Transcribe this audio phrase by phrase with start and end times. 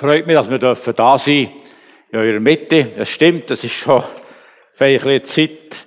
[0.00, 1.50] freut mich, dass wir dürfen da sein
[2.10, 2.86] in eurer Mitte.
[2.96, 4.02] Das stimmt, das ist schon
[4.74, 5.86] vielleicht Zeit,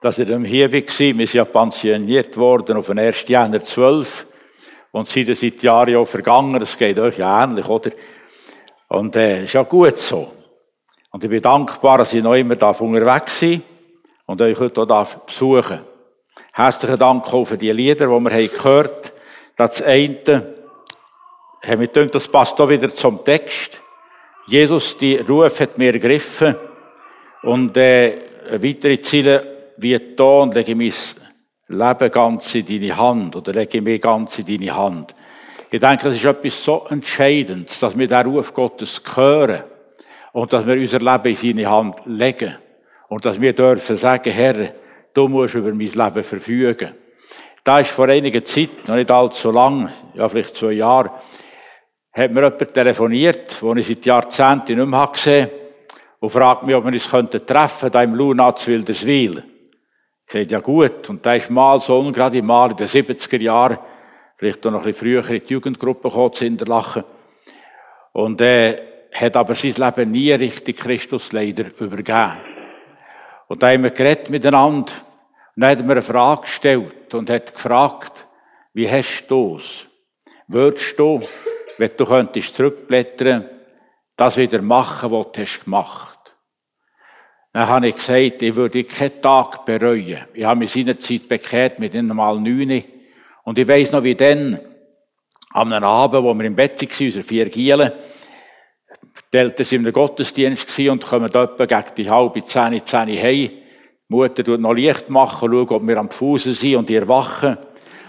[0.00, 0.72] dass ich hier war.
[0.72, 3.26] Wir sind ja pensioniert worden auf den 1.
[3.26, 4.26] Januar 12.
[4.92, 6.60] Und seid seit Jahren auch vergangen.
[6.60, 7.90] Das geht euch ja ähnlich, oder?
[8.88, 10.30] Und, äh, ist ja gut so.
[11.10, 13.62] Und ich bin dankbar, dass ich noch immer unterwegs bin
[14.26, 15.86] und euch heute auch besuchen darf.
[16.52, 19.16] Herzlichen Dank auch für die Lieder, die wir gehört haben.
[19.56, 20.61] Das eine,
[21.62, 23.80] wir gedacht, das passt auch wieder zum Text.
[24.46, 26.56] Jesus, die Ruf hat mir ergriffen.
[27.42, 28.18] Und, äh,
[28.50, 30.92] weitere Ziele, wie da, und lege mein
[31.68, 35.14] Leben ganz in deine Hand, oder lege mich ganz in deine Hand.
[35.70, 39.64] Ich denke, das ist etwas so Entscheidendes, dass wir den Ruf Gottes hören.
[40.32, 42.56] Und dass wir unser Leben in seine Hand legen.
[43.08, 44.72] Und dass wir dürfen sagen, Herr,
[45.14, 46.94] du musst über mein Leben verfügen.
[47.64, 51.10] Da ist vor einiger Zeit, noch nicht allzu lang, ja vielleicht zwei Jahre,
[52.12, 55.62] hat mir jemand telefoniert, den ich seit Jahrzehnten nicht mehr gesehen habe,
[56.20, 59.42] und fragt mich, ob wir uns treffen könnten, da im zu Wilderswil.
[60.26, 61.10] Ich sagte, ja gut.
[61.10, 63.78] Und da ist mal so, gerade mal in den 70er Jahren,
[64.36, 67.04] vielleicht auch noch ein bisschen früher in die Jugendgruppe gekommen, zu Interlachen.
[68.12, 72.38] Und, äh, hat aber sein Leben nie richtig Christus leider übergeben.
[73.48, 74.92] Und da haben wir geredet miteinander.
[75.54, 78.26] Und dann hat er mir eine Frage gestellt und hat gefragt,
[78.72, 79.86] wie hast du es?
[80.48, 81.22] Würdest du,
[81.82, 83.44] wenn du könntest zurückblättern,
[84.16, 86.18] das wieder machen, was du hast gemacht?
[87.52, 90.20] Dann habe ich gesagt, ich würde keinen Tag bereuen.
[90.32, 92.84] Ich habe mich seinerzeit bekehrt mit ihnen mal neun.
[93.42, 94.60] Und ich weiss noch, wie dann,
[95.50, 97.90] am Abend, wo wir im Bett waren, unsere vier Gielen,
[99.32, 103.50] die Eltern waren im Gottesdienst und kommen etwa gegen die halbe Zehn, Zehn heim.
[103.50, 103.62] Die
[104.06, 107.58] Mutter tut noch Licht machen, schaut, ob wir am Fußen sind und ihr wachen.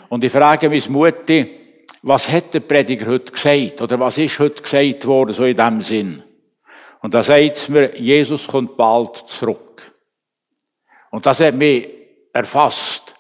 [0.09, 1.62] Und ich frage meine Mutter,
[2.03, 3.81] was hat der Prediger heute gesagt?
[3.81, 6.21] Oder was ist heute gesagt worden, so in dem Sinn?
[7.01, 9.93] Und da sagt mir, Jesus kommt bald zurück.
[11.11, 11.87] Und das hat mich
[12.33, 13.15] erfasst.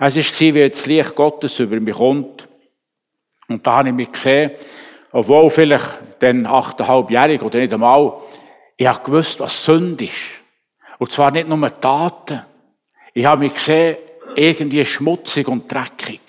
[0.00, 2.48] Es war, wie das Licht Gottes über mich kommt.
[3.48, 4.50] Und da habe ich mich gesehen,
[5.12, 8.14] obwohl vielleicht dann achteinhalbjährig oder nicht einmal,
[8.76, 10.42] ich habe gewusst, was Sünde ist.
[10.98, 12.42] Und zwar nicht nur Taten.
[13.12, 13.96] Ich habe mich gesehen,
[14.34, 16.23] irgendwie schmutzig und dreckig.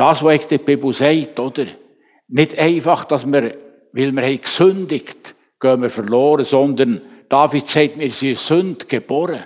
[0.00, 1.66] Das, was die Bibel sagt, oder?
[2.28, 3.54] Nicht einfach, dass wir,
[3.92, 9.44] weil wir haben gesündigt, gehen wir verloren, sondern David sagt, wir sind Sünd geboren.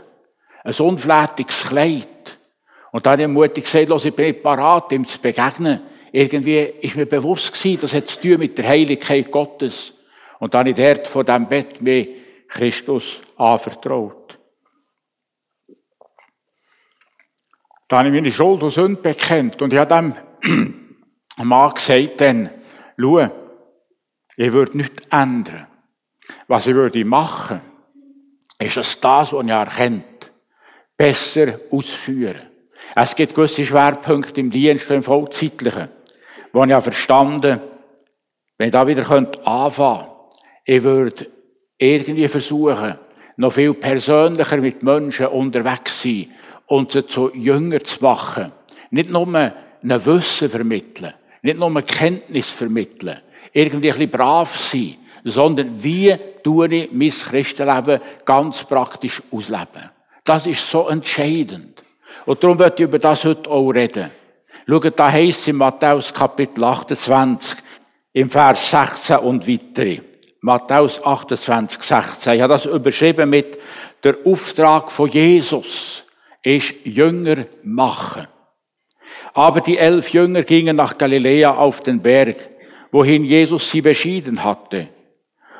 [0.62, 2.38] Ein unflätiges Kleid.
[2.92, 5.80] Und dann habe ich mutig gesagt, los, ich bin nicht parat, ihm zu begegnen
[6.16, 9.94] irgendwie ist mir bewusst gewesen, das hat zu tun mit der Heiligkeit Gottes.
[10.38, 12.06] Und dann ich dort vor dem Bett mir
[12.46, 14.38] Christus anvertraut.
[17.88, 20.14] Dann habe ich meine Schuld und Sünde bekennt und ich habe dem
[21.42, 22.50] Mann gesagt, dann,
[22.98, 23.28] schau,
[24.36, 25.66] ich würde nichts ändern.
[26.48, 27.60] Was ich würde machen,
[28.58, 30.32] ist es das, was ich erkennt,
[30.96, 32.42] besser ausführen.
[32.94, 35.88] Es gibt gewisse Schwerpunkte im Dienst, im Vollzeitlichen
[36.54, 37.60] wo ich verstanden
[38.56, 40.10] wenn ich da wieder anfangen könnte,
[40.64, 41.26] ich würde
[41.76, 42.96] irgendwie versuchen,
[43.36, 46.28] noch viel persönlicher mit Menschen unterwegs zu sein
[46.66, 48.52] und sie zu Jünger zu machen.
[48.90, 49.26] Nicht nur
[49.84, 53.20] ein Wissen vermitteln, nicht nur Kenntnis vermitteln,
[53.52, 59.90] irgendwie ein bisschen brav sein, sondern wie tue ich mein Christenleben ganz praktisch ausleben.
[60.24, 61.82] Das ist so entscheidend.
[62.26, 64.10] Und darum möchte ich über das heute auch reden.
[64.66, 67.58] Schaut, da heisst in Matthäus Kapitel 28,
[68.14, 70.00] im Vers 16 und weitere.
[70.40, 72.34] Matthäus 28, 16.
[72.34, 73.58] Ich habe das überschrieben mit
[74.02, 76.04] der Auftrag von Jesus
[76.42, 78.28] ist Jünger machen.
[79.34, 82.48] Aber die elf Jünger gingen nach Galiläa auf den Berg,
[82.92, 84.88] wohin Jesus sie beschieden hatte.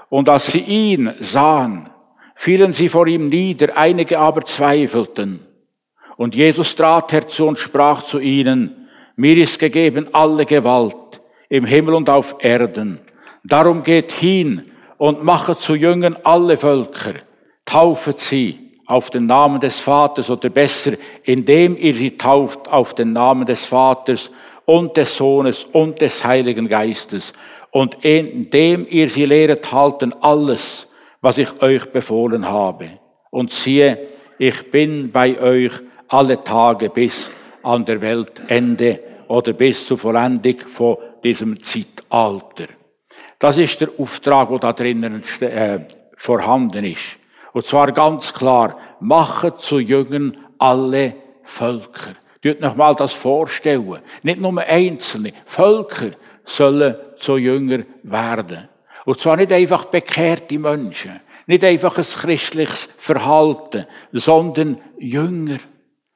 [0.08, 1.90] Und als sie ihn sahen,
[2.36, 5.40] fielen sie vor ihm nieder, einige aber zweifelten.
[6.16, 11.94] Und Jesus trat herzu und sprach zu ihnen, mir ist gegeben alle Gewalt im Himmel
[11.94, 13.00] und auf Erden.
[13.42, 17.14] Darum geht hin und machet zu Jüngern alle Völker,
[17.64, 20.92] taufet sie auf den Namen des Vaters oder besser,
[21.22, 24.30] indem ihr sie tauft auf den Namen des Vaters
[24.66, 27.32] und des Sohnes und des Heiligen Geistes
[27.70, 30.88] und indem ihr sie lehret halten alles,
[31.20, 33.00] was ich euch befohlen habe.
[33.30, 33.98] Und siehe,
[34.38, 35.72] ich bin bei euch
[36.08, 37.30] alle Tage bis
[37.62, 42.68] an der Weltende oder bis zur Vollendung von diesem Zeitalter.
[43.38, 45.80] Das ist der Auftrag, der da drinnen äh,
[46.16, 47.18] vorhanden ist.
[47.54, 51.14] Und zwar ganz klar, mache zu Jüngern alle
[51.44, 52.14] Völker.
[52.42, 54.00] Tut noch mal das vorstellen.
[54.22, 56.10] Nicht nur Einzelne, Völker
[56.44, 58.68] sollen zu Jünger werden.
[59.04, 65.58] Und zwar nicht einfach bekehrte Menschen, nicht einfach ein christliches Verhalten, sondern Jünger.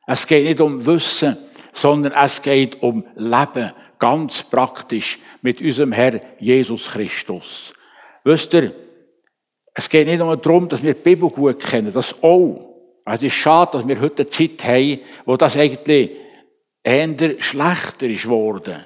[0.09, 1.37] Es geht nicht um Wissen,
[1.73, 7.73] sondern es geht um Leben, ganz praktisch, mit unserem Herr Jesus Christus.
[8.25, 8.73] Wisst ihr,
[9.79, 12.75] es geht nicht nur darum, dass wir die Bibel gut kennen, das auch.
[13.05, 16.11] Es ist schade, dass wir heute eine Zeit haben, wo das eigentlich
[16.83, 18.85] eher schlechter ist geworden.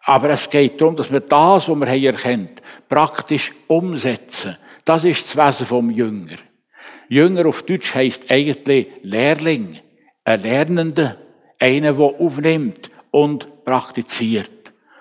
[0.00, 4.56] Aber es geht darum, dass wir das, was wir haben erkennt, praktisch umsetzen.
[4.84, 6.38] Das ist das Wesen vom Jünger.
[7.08, 9.78] Jünger auf Deutsch heisst eigentlich Lehrling,
[10.24, 11.16] ein Lernender,
[11.60, 14.50] einer, der aufnimmt und praktiziert.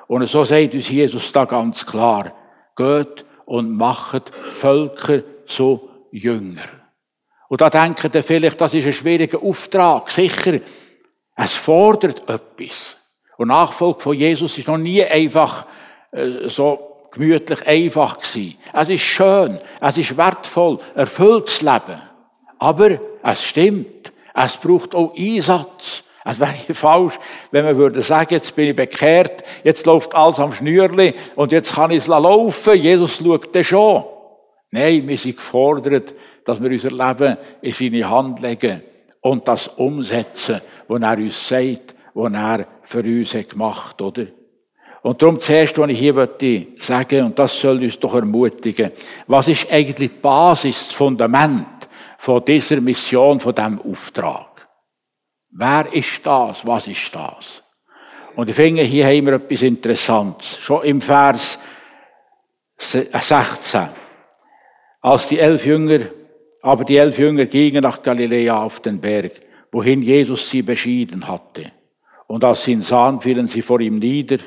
[0.06, 2.33] Und so sagt uns Jesus da ganz klar,
[2.75, 6.65] geht und macht Völker zu Jünger.
[7.50, 10.09] Und da denken ihr vielleicht, das ist ein schwieriger Auftrag.
[10.09, 10.59] Sicher,
[11.35, 12.97] es fordert etwas.
[13.38, 15.67] Und Nachfolge von Jesus ist noch nie einfach
[16.09, 18.57] äh, so gemütlich einfach gewesen.
[18.73, 22.01] Es ist schön, es ist wertvoll, erfülltes Leben.
[22.57, 26.03] Aber es stimmt, es braucht auch Einsatz.
[26.25, 27.19] Es wäre falsch,
[27.51, 31.75] wenn man würde sagen, jetzt bin ich bekehrt, jetzt läuft alles am Schnürli und jetzt
[31.75, 34.05] kann ich es laufen, Jesus schaut das schon.
[34.71, 36.13] Nein, wir sind gefordert,
[36.45, 38.81] dass wir unser Leben in seine Hand legen
[39.21, 44.27] und das umsetzen, was er uns sagt, was er für uns hat gemacht, oder?
[45.01, 48.91] Und darum zuerst, was ich hier möchte sagen, und das soll uns doch ermutigen,
[49.27, 54.52] was ist eigentlich die Basis, das Fundament von dieser Mission, von diesem Auftrag?
[55.55, 56.65] Wer ist das?
[56.65, 57.63] Was ist das?
[58.35, 60.57] Und ich finde, hier haben wir etwas Interessantes.
[60.59, 61.59] Schon im Vers
[62.77, 63.89] 16.
[65.01, 66.00] Als die elf Jünger,
[66.61, 69.41] aber die elf Jünger gingen nach Galiläa auf den Berg,
[69.71, 71.71] wohin Jesus sie beschieden hatte.
[72.25, 74.38] Und als sie ihn sahen, fielen sie vor ihm nieder,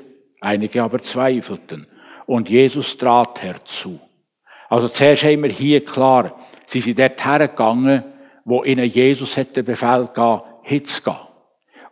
[0.40, 1.86] einige aber zweifelten.
[2.26, 4.00] Und Jesus trat herzu.
[4.68, 6.36] Also zuerst haben wir hier klar,
[6.66, 8.02] sie sind dort hergegangen,
[8.44, 11.16] wo ihnen Jesus hätte Befehl gegeben, hinzugehen.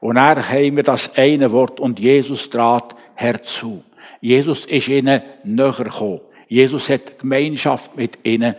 [0.00, 3.82] Und dann haben wir das eine Wort, und Jesus trat herzu.
[4.20, 6.20] Jesus ist ihnen näher gekommen.
[6.48, 8.54] Jesus hat Gemeinschaft mit ihnen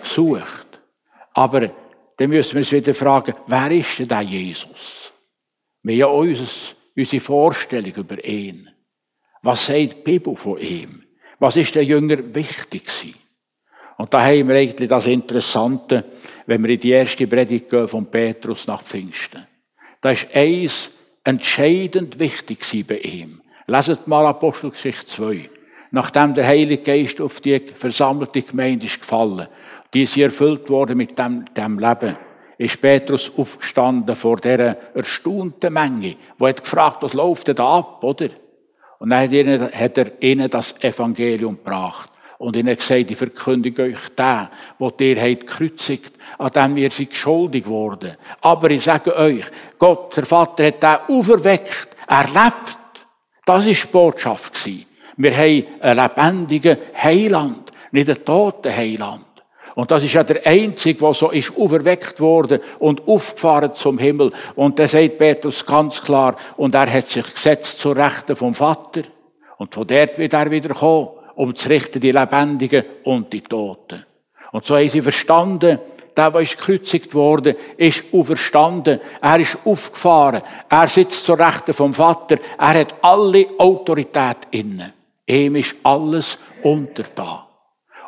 [0.00, 0.80] gesucht.
[1.34, 1.70] Aber
[2.16, 5.12] dann müssen wir uns wieder fragen, wer ist denn der Jesus?
[5.82, 8.70] Wir haben ja unsere Vorstellung über ihn.
[9.42, 11.02] Was sagt die Bibel von ihm?
[11.38, 13.21] Was ist der Jünger wichtig gewesen?
[14.02, 16.04] Und da haben wir eigentlich das Interessante,
[16.46, 19.46] wenn wir in die erste Predigt gehen von Petrus nach Pfingsten.
[20.00, 20.90] Da ist eins
[21.22, 23.42] entscheidend wichtig bei ihm.
[23.68, 25.50] Leset mal Apostelgeschichte 2.
[25.92, 29.46] Nachdem der Heilige Geist auf die versammelte Gemeinde ist gefallen,
[29.94, 32.16] die ist erfüllt worden mit dem, dem Leben,
[32.58, 38.02] ist Petrus aufgestanden vor dieser erstaunten Menge, wo hat gefragt, was läuft denn da ab,
[38.02, 38.30] oder?
[38.98, 39.30] Und dann
[39.72, 42.11] hat er ihnen das Evangelium gebracht
[42.42, 44.48] und ihnen gesagt, ich verkündige euch den,
[44.80, 48.16] wo ihr habt gekreuzigt, an dem ihr seid schuldig worden.
[48.40, 49.44] Aber ich sage euch,
[49.78, 51.96] Gott, der Vater hat den auferweckt.
[52.08, 52.78] Er lebt.
[53.44, 54.68] Das war die Botschaft.
[55.16, 59.24] Wir haben einen lebendigen Heiland, nicht einen toten Heiland.
[59.76, 64.32] Und das ist ja der Einzige, der so ist auferweckt worden und aufgefahren zum Himmel.
[64.56, 69.02] Und da sagt Petrus ganz klar, und er hat sich gesetzt zur Rechten vom Vater.
[69.58, 74.04] Und von dort wird er wieder kommen um zu richten die Lebendigen und die Toten.
[74.52, 75.78] Und so haben sie verstanden,
[76.16, 79.00] der, der ist gekreuzigt worden, ist auferstanden.
[79.20, 80.42] Er ist aufgefahren.
[80.68, 82.36] Er sitzt zur Rechten vom Vater.
[82.58, 84.92] Er hat alle Autorität inne.
[85.26, 87.48] Ihm ist alles unter da.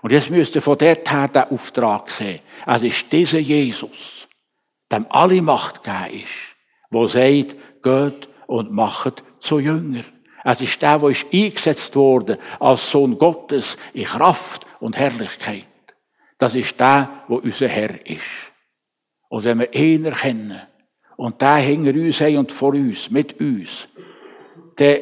[0.02, 2.40] Und jetzt müsst ihr von dort her den Auftrag sehen.
[2.66, 4.28] Es ist dieser Jesus,
[4.92, 6.56] dem alle Macht gegeben ist,
[6.90, 10.02] der sagt, geht und macht zu Jünger.
[10.44, 15.64] Es ist der, der eingesetzt wurde als Sohn Gottes in Kraft und Herrlichkeit.
[16.38, 18.52] Das ist der, wo unser Herr ist.
[19.30, 20.60] Und wenn wir ihn erkennen
[21.16, 23.88] und der hinter uns haben und vor uns, mit uns,
[24.76, 24.98] dann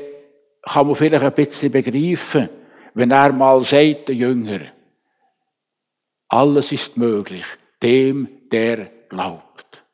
[0.62, 2.48] kann man vielleicht ein bisschen begreifen,
[2.94, 4.60] wenn er mal sagt, der Jünger,
[6.28, 7.44] alles ist möglich,
[7.82, 9.84] dem, der glaubt.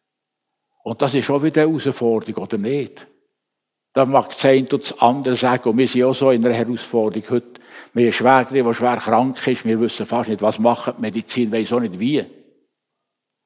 [0.85, 3.08] Und das ist auch wieder eine Herausforderung, oder nicht?
[3.99, 5.71] Da mag das eine und das andere sagen.
[5.71, 7.61] Und wir sind auch so in einer Herausforderung heute.
[7.95, 9.65] Wir haben Schwägerin, die schwer krank ist.
[9.65, 10.95] Wir wissen fast nicht, was machen.
[10.97, 12.25] Die Medizin weiss auch nicht wie.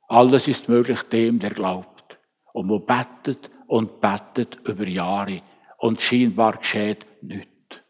[0.09, 2.18] Alles ist möglich dem, der glaubt.
[2.52, 5.40] Und man betet und betet über Jahre.
[5.78, 7.80] Und scheinbar geschieht nichts.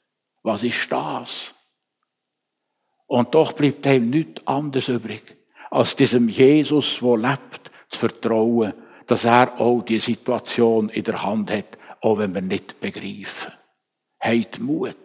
[0.44, 1.52] Was ist das?
[3.08, 5.36] Und doch bleibt ihm nichts anderes übrig,
[5.68, 8.72] als diesem Jesus, der lebt, zu vertrauen,
[9.08, 13.52] dass er auch die Situation in der Hand hat auch wenn wir nicht begreifen.
[14.20, 14.96] Habt Mut.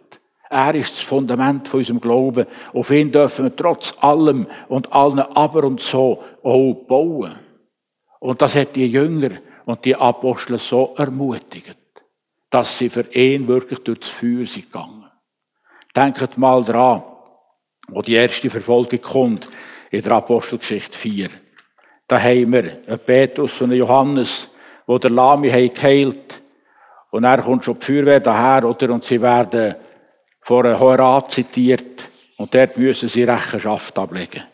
[0.50, 2.46] Er ist das Fundament von unserem Glauben.
[2.72, 7.38] Auf ihn dürfen wir trotz allem und allen Aber und so auch bauen.
[8.20, 11.78] Und das hat die Jünger und die Apostel so ermutigt,
[12.50, 15.04] dass sie für ihn wirklich durchs Feuer sind gegangen.
[15.94, 17.02] Denkt mal dran,
[17.88, 19.48] wo die erste Verfolgung kommt,
[19.90, 21.30] in der Apostelgeschichte 4.
[22.06, 24.50] Da haben wir einen Petrus und einen Johannes,
[24.86, 26.42] wo der Lami geheilt
[27.10, 28.90] und er kommt schon die Feuerwehr daher, oder?
[28.90, 29.76] Und sie werden
[30.40, 32.08] vor einem Hoherat zitiert.
[32.36, 34.44] Und dort müssen sie Rechenschaft ablegen.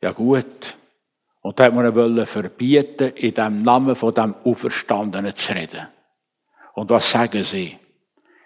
[0.00, 0.76] Ja, gut.
[1.42, 5.86] Und da hat man wollen verbieten, in dem Namen von dem Auferstandenen zu reden.
[6.74, 7.78] Und was sagen sie?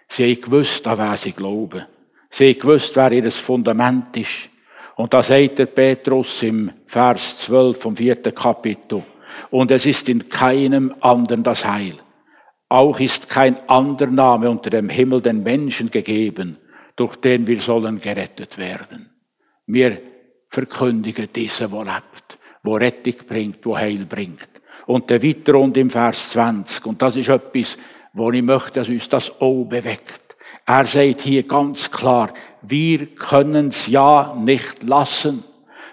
[0.07, 1.85] Sie haben gewusst, an wen sie glauben.
[2.29, 4.49] Sie haben gewusst, wer ihr Fundament ist.
[4.95, 9.03] Und da sagt der Petrus im Vers 12 vom vierten Kapitel.
[9.49, 11.95] Und es ist in keinem anderen das Heil.
[12.69, 16.57] Auch ist kein anderer Name unter dem Himmel den Menschen gegeben,
[16.95, 19.09] durch den wir sollen gerettet werden.
[19.65, 20.01] Wir
[20.49, 24.49] verkündigen diesen, wo lebt, wo Rettung bringt, wo Heil bringt.
[24.85, 26.85] Und der weiter und im Vers 20.
[26.85, 27.77] Und das ist etwas,
[28.13, 30.35] wo ich möchte, dass uns das auch bewegt.
[30.65, 35.43] Er sagt hier ganz klar, wir können es ja nicht lassen,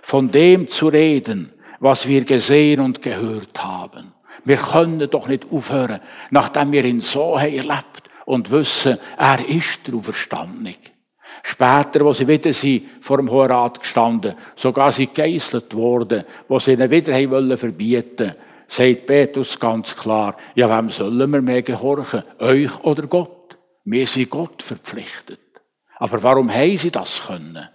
[0.02, 4.12] von dem zu reden, was wir gesehen und gehört haben.
[4.44, 9.87] Wir können doch nicht aufhören, nachdem wir ihn so haben erlebt und wissen, er ist
[9.87, 10.75] der Auferstandene.
[11.42, 16.59] Später, wo sie wieder sie vor dem Hohen Rat gestanden, sogar sie geißelt worden, wo
[16.59, 18.35] sie ihn wieder haben wollen verbieten,
[18.68, 22.23] sagt Petrus ganz klar, ja, wem sollen wir mehr gehorchen?
[22.38, 23.56] Euch oder Gott?
[23.85, 25.40] Wir sind Gott verpflichtet.
[25.97, 27.68] Aber warum haben sie das können?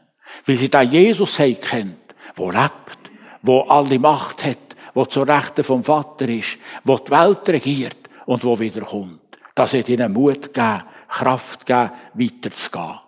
[0.46, 2.98] Weil sie da Jesus haben kennt, wo lebt,
[3.42, 4.58] wo alle Macht hat,
[4.96, 9.20] wo zur Rechten vom Vater ist, wo die Welt regiert und wo wiederkommt.
[9.54, 13.00] Das hat ihnen Mut gegeben, Kraft gegeben, weiterzugehen.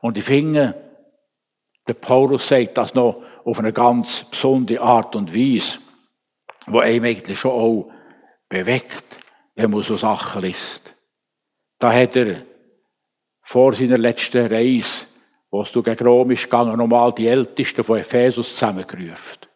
[0.00, 0.74] Und ich finde,
[1.86, 5.78] der Paulus sagt das noch auf eine ganz besondere Art und Weise,
[6.66, 7.90] wo einem eigentlich schon auch
[8.48, 9.18] bewegt,
[9.56, 10.94] wenn man so Sachen liest.
[11.78, 12.42] Da hat er
[13.42, 15.06] vor seiner letzten Reise,
[15.50, 19.51] wo es gegen Rom ist gegangen, nochmal die Ältesten von Ephesus zusammengerufen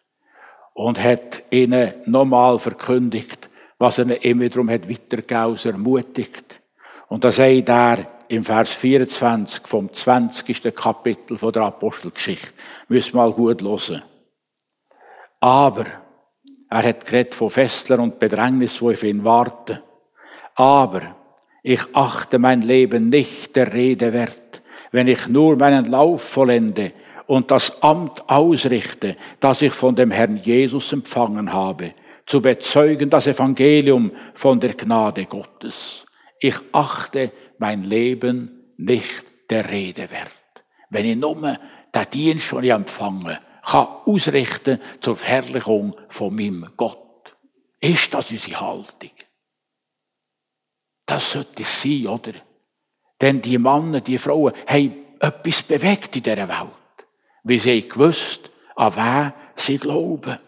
[0.76, 6.61] und hat ihnen nochmal verkündigt, was er immer darum hat weitergegeben, ermutigt.
[7.09, 10.75] Und da sagt er im Vers 24 vom 20.
[10.75, 12.52] Kapitel der Apostelgeschichte,
[12.88, 14.02] müssen wir mal gut hören.
[15.40, 15.87] Aber,
[16.68, 19.78] er hat geredet von Festlern und Bedrängnis, wo auf ihn warten.
[20.56, 21.16] Aber,
[21.62, 24.61] ich achte mein Leben nicht der Rede wert,
[24.92, 26.92] wenn ich nur meinen Lauf vollende
[27.26, 31.95] und das Amt ausrichte, das ich von dem Herrn Jesus empfangen habe,
[32.26, 36.06] zu bezeugen das Evangelium von der Gnade Gottes.
[36.40, 40.30] Ich achte mein Leben nicht der Rede wert.
[40.90, 46.99] Wenn ich nur den Dienst, den ich empfange, kann ausrichten zur Verherrlichung von meinem Gott.
[47.80, 49.11] Ist das unsere Haltung?
[51.04, 52.33] Das sollte es sein, oder?
[53.21, 56.85] Denn die Männer, die Frauen haben etwas bewegt in dieser Welt
[57.46, 60.38] wie sie gewusst, an wer sie glauben.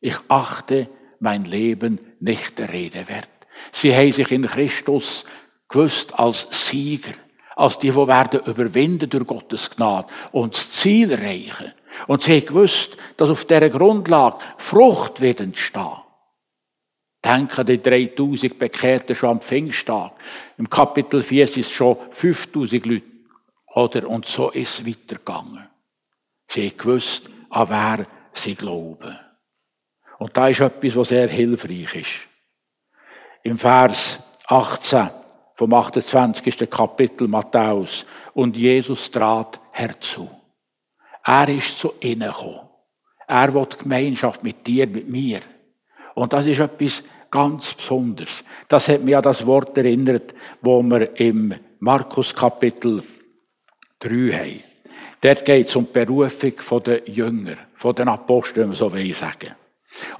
[0.00, 0.88] Ich achte
[1.18, 3.28] mein Leben nicht der Rede wert.
[3.72, 5.24] Sie haben sich in Christus
[5.68, 7.14] gewusst als Sieger,
[7.56, 11.72] als die, die werden überwinden durch Gottes Gnade und das Ziel erreichen.
[12.06, 16.02] Und sie haben gewusst, dass auf dieser Grundlage Frucht wird entstehen.
[17.24, 20.12] Denken die 3000 Bekehrten schon am Pfingsttag.
[20.58, 23.06] Im Kapitel 4 sind es schon 5000 Leute.
[23.74, 24.08] Oder?
[24.08, 25.66] Und so ist es weitergegangen.
[26.48, 29.18] Sie haben gewusst, an wer sie glauben.
[30.18, 32.28] Und da ist etwas, was sehr hilfreich ist.
[33.42, 35.10] Im Vers 18
[35.56, 36.70] vom 28.
[36.70, 38.06] Kapitel Matthäus.
[38.34, 40.30] Und Jesus trat herzu.
[41.24, 42.68] Er ist zu ihnen gekommen.
[43.26, 45.40] Er will Gemeinschaft mit dir, mit mir.
[46.14, 48.44] Und das ist etwas ganz Besonderes.
[48.68, 53.02] Das hat mich an das Wort erinnert, wo wir im Markus Kapitel
[53.98, 54.65] 3 haben.
[55.26, 59.12] Dort geht es um die Berufung der Jünger, von den Aposteln, wenn man so will
[59.12, 59.56] sagen.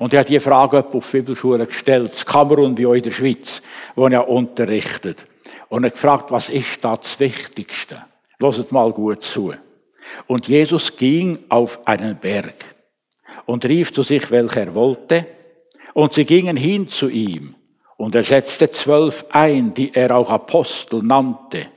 [0.00, 3.12] Und er hat die Frage auf die Bibelschule gestellt, in Kamerun wie auch in der
[3.12, 3.62] Schweiz,
[3.94, 5.24] wo er unterrichtet.
[5.68, 8.04] Und er gefragt, was ist da das Wichtigste?
[8.40, 9.54] Loset mal gut zu.
[10.26, 12.64] Und Jesus ging auf einen Berg
[13.44, 15.24] und rief zu sich, welcher er wollte.
[15.94, 17.54] Und sie gingen hin zu ihm.
[17.96, 21.68] Und er setzte zwölf ein, die er auch Apostel nannte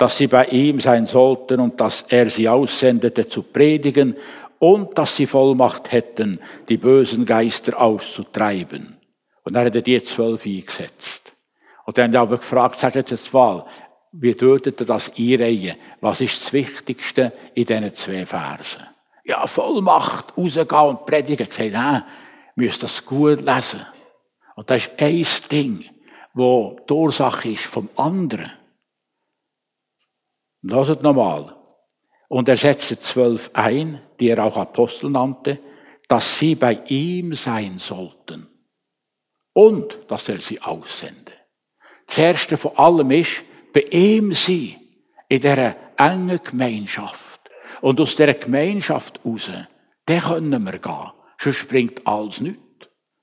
[0.00, 4.16] dass sie bei ihm sein sollten und dass er sie aussendete zu predigen
[4.58, 6.40] und dass sie Vollmacht hätten,
[6.70, 8.96] die bösen Geister auszutreiben.
[9.44, 11.34] Und er hatte die zwölf eingesetzt.
[11.84, 13.66] Und dann aber gefragt, sagt jetzt mal,
[14.12, 15.76] wie würdet ihr das einreihen?
[16.00, 18.86] Was ist das Wichtigste in diesen zwei Versen?
[19.24, 21.46] Ja, Vollmacht, rausgehen und predigen.
[21.46, 22.04] Gesagt, nein,
[22.54, 23.84] müsst das gut lesen.
[24.56, 25.84] Und das ist ein Ding,
[26.32, 28.50] wo die Ursache ist vom anderen.
[30.62, 31.56] Lasst nochmal.
[32.28, 35.58] Und er setzte zwölf ein, die er auch Apostel nannte,
[36.08, 38.48] dass sie bei ihm sein sollten.
[39.52, 41.32] Und dass er sie aussende.
[42.06, 44.76] Das erste von allem ist, bei ihm sein,
[45.28, 47.40] in dieser engen Gemeinschaft.
[47.80, 49.50] Und aus dieser Gemeinschaft raus,
[50.06, 51.12] dann können wir gehen.
[51.38, 52.60] Sonst bringt alles nichts.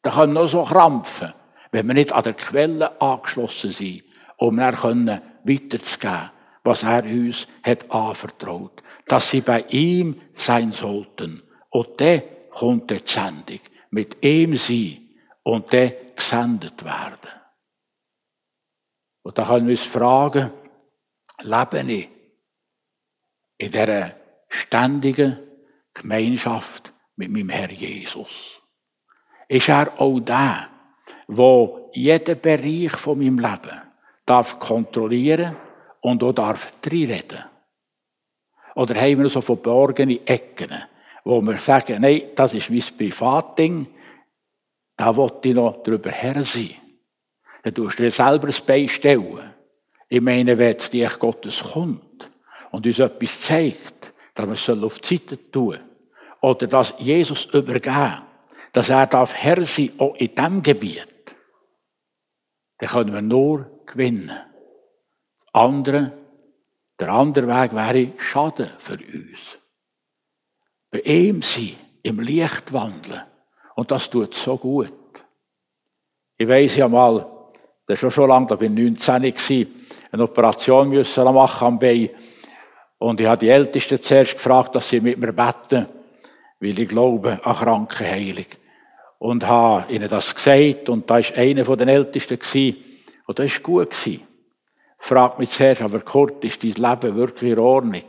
[0.01, 1.33] Da können wir so krampfen,
[1.71, 4.03] wenn wir nicht an der Quelle angeschlossen sind,
[4.37, 6.31] um dann können weiterzugeben,
[6.67, 8.83] was er uns hat anvertraut.
[9.07, 11.41] Dass sie bei ihm sein sollten.
[11.69, 13.59] Und dann kommt die Sendung.
[13.89, 15.09] Mit ihm sein
[15.43, 17.31] und dann gesendet werden.
[19.23, 20.51] Und da können wir uns fragen,
[21.41, 22.09] lebe ich
[23.57, 24.15] in dieser
[24.49, 25.39] ständigen
[25.93, 28.61] Gemeinschaft mit meinem Herr Jesus?
[29.47, 30.69] Ist er auch der,
[31.27, 33.81] wo jeden Bereich von meinem Leben
[34.25, 35.55] darf kontrollieren
[36.07, 37.43] und auch darf reinreden?
[38.75, 40.71] Oder haben wir so verborgene Ecken,
[41.23, 43.87] wo wir sagen, nein, das ist mein Privatding,
[44.95, 46.75] da wollte ich noch drüber her sein.
[47.63, 49.53] Dann tust du dir selber ein Bein stellen.
[50.07, 52.31] Ich meine, wenn jetzt die Gottes kommt
[52.71, 55.79] und uns etwas zeigt, dass wir es auf die Seite tun
[56.41, 58.21] oder dass Jesus übergeben,
[58.73, 61.35] dass er darf Herr sein, auch in diesem Gebiet,
[62.77, 64.46] dann können wir nur gewinnen.
[65.57, 66.11] Andere,
[66.99, 69.57] der andere Weg wäre Schaden für uns.
[70.91, 73.23] Bei ihm sein, im Licht wandeln.
[73.75, 74.93] Und das tut so gut.
[76.37, 77.25] Ich weiss ja mal,
[77.87, 81.79] das ist schon schon lange, da bin ich 19 gewesen, eine Operation müssen machen am
[81.79, 82.09] Bein.
[82.99, 85.87] Und ich habe die Ältesten zuerst gefragt, dass sie mit mir beten,
[86.59, 88.45] weil ich glaube an Krankenheilung.
[89.19, 92.37] Und habe ihnen das gesagt, und da war einer von den Ältesten
[93.25, 93.93] und das war gut.
[94.97, 98.03] Fragt mich zuerst, aber Kurt, ist dein Leben wirklich in Ordnung?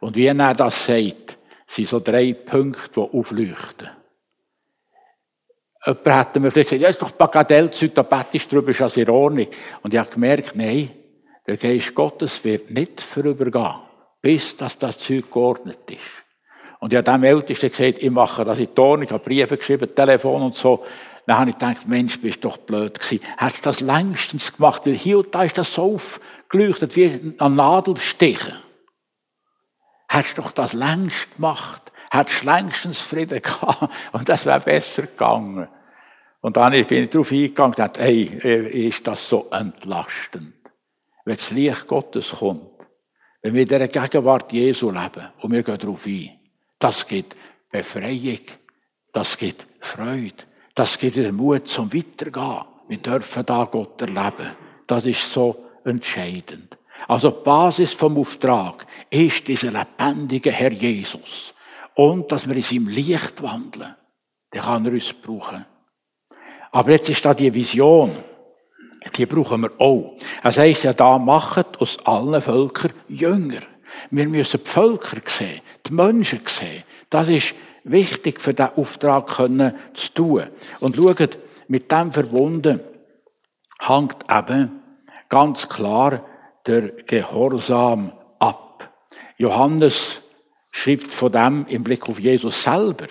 [0.00, 3.90] Und wie er das sagt, sind so drei Punkte, die aufleuchten.
[5.86, 9.08] Jemand hätte mir vielleicht gesagt, ja, ist doch Bagatellzeug, da betest drüber, ist das in
[9.08, 9.46] Ordnung.
[9.82, 10.90] Und ich habe gemerkt, nein,
[11.46, 13.76] der Geist Gottes wird nicht vorübergehen,
[14.20, 16.24] bis dass das Zeug geordnet ist.
[16.80, 19.94] Und ich habe dem Ältesten gesagt, ich mache das in Ordnung, ich habe Briefe geschrieben,
[19.94, 20.84] Telefon und so.
[21.28, 23.20] Dann habe ich gedacht, Mensch, bist doch blöd gewesen.
[23.38, 28.54] Du das längstens gemacht, weil hier und da ist das so aufgeleuchtet wie ein Nadelstichen.
[30.08, 31.92] Hättest du doch das längst gemacht.
[32.10, 33.92] Du längstens Frieden gehabt.
[34.12, 35.68] Und das wäre besser gegangen.
[36.40, 40.54] Und dann bin ich darauf eingegangen und dachte, hey, ist das so entlastend.
[41.26, 42.70] Wenn das Licht Gottes kommt,
[43.42, 46.30] wenn wir in der Gegenwart Jesu leben und wir gehen darauf ein,
[46.78, 47.36] das gibt
[47.70, 48.40] Befreiung,
[49.12, 52.64] das gibt Freude, das gibt den Mut zum Weitergehen.
[52.86, 54.56] Wir dürfen da Gott erleben.
[54.86, 56.78] Das ist so entscheidend.
[57.08, 61.52] Also die Basis vom Auftrag ist dieser lebendige Herr Jesus.
[61.94, 63.94] Und dass wir in seinem Licht wandeln.
[64.52, 65.66] Der kann er uns brauchen.
[66.70, 68.16] Aber jetzt ist da die Vision.
[69.16, 70.16] Die brauchen wir auch.
[70.44, 73.62] Es heisst ja da, macht aus allen Völkern Jünger.
[74.10, 76.84] Wir müssen die Völker sehen, die Menschen sehen.
[77.10, 77.54] Das ist
[77.90, 80.46] wichtig für diesen Auftrag können zu tun.
[80.80, 82.80] Und schaut, mit dem verbunden
[83.80, 84.82] hängt eben
[85.28, 86.24] ganz klar
[86.66, 88.92] der Gehorsam ab.
[89.36, 90.22] Johannes
[90.70, 93.06] schreibt von dem im Blick auf Jesus selber.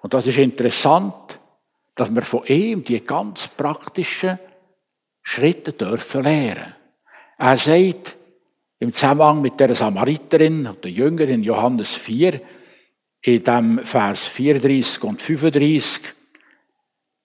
[0.00, 1.40] Und das ist interessant,
[1.94, 4.38] dass wir von ihm die ganz praktischen
[5.22, 6.74] Schritte dürfen lernen.
[7.36, 8.16] Er sagt
[8.78, 12.40] im Zusammenhang mit der Samariterin und der Jüngerin Johannes 4,
[13.28, 16.14] in dem Vers 34 und 35,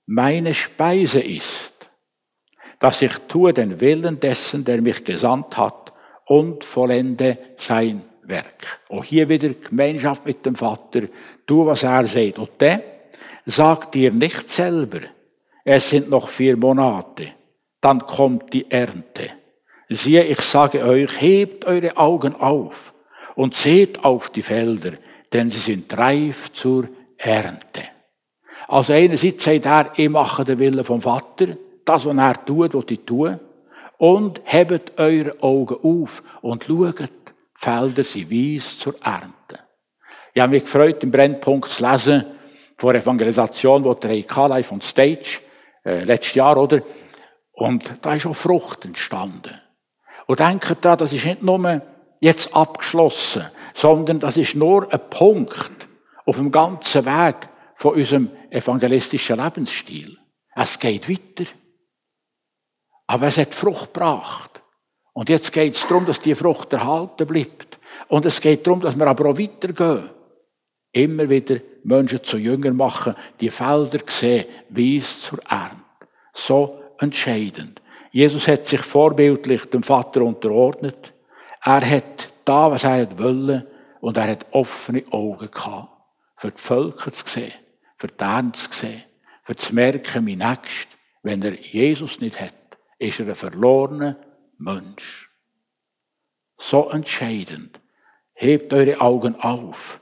[0.05, 1.73] meine Speise ist,
[2.79, 5.93] dass ich tue den Willen dessen, der mich gesandt hat
[6.25, 8.81] und vollende sein Werk.
[8.89, 11.03] Auch hier wieder Gemeinschaft mit dem Vater.
[11.45, 12.37] Tu, was er sagt.
[12.37, 12.81] Und dann
[13.45, 14.99] sagt dir nicht selber,
[15.63, 17.27] es sind noch vier Monate,
[17.79, 19.29] dann kommt die Ernte.
[19.87, 22.93] Siehe, ich sage euch, hebt eure Augen auf
[23.35, 24.97] und seht auf die Felder,
[25.33, 27.83] denn sie sind reif zur Ernte.
[28.67, 32.85] Also einerseits sagt er, ich mache den Willen vom Vater, das, was er tut, was
[32.89, 33.39] ich tue,
[33.97, 37.11] und hebt eure Augen auf und schaut,
[37.55, 39.59] Felder sind weiss zur Ernte.
[40.33, 42.25] Ich habe mich gefreut, im Brennpunkt zu lesen,
[42.77, 45.39] vor Evangelisation, die der EK live on Stage,
[45.85, 46.81] äh, letztes Jahr, oder?
[47.53, 49.61] Und da ist auch Frucht entstanden.
[50.25, 51.81] Und denkt daran, das ist nicht nur
[52.19, 55.87] jetzt abgeschlossen, sondern das ist nur ein Punkt
[56.25, 60.17] auf dem ganzen Weg von unserem evangelistischen Lebensstil.
[60.55, 61.49] Es geht weiter.
[63.07, 64.61] Aber es hat Frucht gebracht.
[65.13, 67.79] Und jetzt geht es darum, dass die Frucht erhalten bleibt.
[68.07, 70.09] Und es geht darum, dass wir aber auch weitergehen.
[70.91, 75.83] Immer wieder Menschen zu Jüngern machen, die Felder sehen, wie es zur Ernte.
[76.33, 77.81] So entscheidend.
[78.11, 81.13] Jesus hat sich vorbildlich dem Vater unterordnet.
[81.63, 83.67] Er hat da, was er wollte,
[84.01, 85.89] und er hat offene Augen gehabt.
[86.35, 87.53] Für die Völker zu sehen,
[87.97, 89.03] für die Ernte zu sehen,
[89.43, 90.89] für zu merken, mein Nächst,
[91.21, 92.53] wenn er Jesus nicht hat,
[92.99, 94.17] ist er ein verlorener
[94.57, 95.29] Mensch.
[96.57, 97.79] So entscheidend.
[98.33, 100.01] Hebt eure Augen auf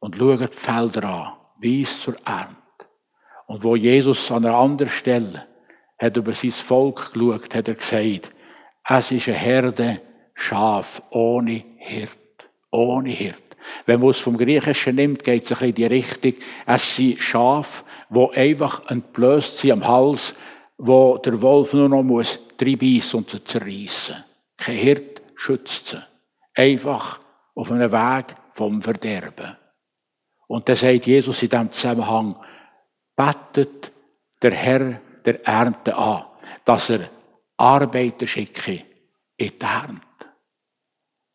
[0.00, 2.56] und schaut die Felder an, es zur Ernte.
[3.46, 5.46] Und wo Jesus an einer anderen Stelle
[5.98, 8.32] hat über sein Volk geschaut, hat er gesagt,
[8.88, 10.00] es ist eine Herde
[10.34, 12.18] Schaf ohne Hirt.
[12.70, 13.42] Ohne Hirt.
[13.86, 16.34] Wenn man es vom Griechischen nimmt, geht es ein bisschen in die Richtung,
[16.66, 20.34] es sind Schafe, wo einfach entblößt sind am Hals,
[20.76, 24.24] wo der Wolf nur noch muss reinbeissen und sie zerreissen.
[24.56, 26.02] Kein Hirt schützt sie.
[26.54, 27.20] Einfach
[27.54, 29.56] auf einem Weg vom Verderben.
[30.46, 32.36] Und da sagt Jesus in diesem Zusammenhang,
[33.16, 33.92] betet
[34.42, 36.24] der Herr der Ernte an,
[36.64, 37.08] dass er
[37.56, 38.84] Arbeiter schicke
[39.36, 40.13] in die Ernte.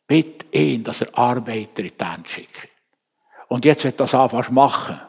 [0.09, 2.67] Bitte ihn, dass er Arbeiter in die Ernte schicke.
[3.47, 4.99] Und jetzt wird das anfangen machen.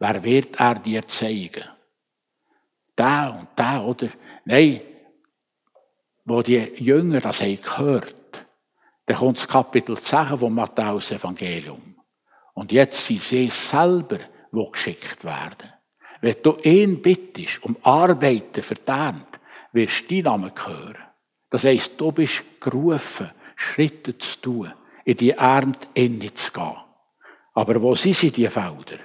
[0.00, 1.62] Wer wird er dir zeigen?
[2.98, 4.08] Der und der, oder?
[4.44, 4.80] Nein,
[6.24, 8.46] wo die Jünger das haben gehört,
[9.06, 11.94] dann kommt das Kapitel 10 vom Matthäus-Evangelium.
[12.54, 14.18] Und jetzt sind sie selber,
[14.50, 15.72] die geschickt werden.
[16.20, 19.26] Wenn du ihn bittest, um Arbeiter verdient,
[19.70, 20.96] wirst du deinen Namen hören.
[21.50, 24.72] Das heisst, du bist gerufen, Schritte zu tun,
[25.04, 25.88] in die Ernte
[26.34, 26.76] zu gehen.
[27.54, 28.98] Aber wo sind sie, die Felder?